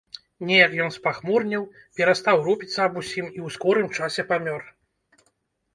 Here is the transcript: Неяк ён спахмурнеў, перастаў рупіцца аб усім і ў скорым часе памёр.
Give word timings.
Неяк 0.51 0.71
ён 0.85 0.89
спахмурнеў, 0.95 1.67
перастаў 1.99 2.41
рупіцца 2.49 2.79
аб 2.89 2.93
усім 3.03 3.25
і 3.29 3.35
ў 3.35 3.47
скорым 3.59 3.87
часе 3.99 4.21
памёр. 4.33 4.61